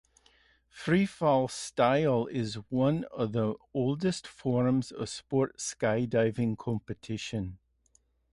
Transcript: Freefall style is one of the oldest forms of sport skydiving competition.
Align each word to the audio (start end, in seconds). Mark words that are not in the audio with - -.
Freefall 0.75 1.47
style 1.51 2.25
is 2.25 2.55
one 2.71 3.03
of 3.11 3.33
the 3.33 3.53
oldest 3.71 4.25
forms 4.25 4.91
of 4.91 5.07
sport 5.09 5.57
skydiving 5.59 6.57
competition. 6.57 7.59